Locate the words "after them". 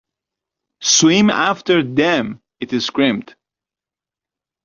1.29-2.41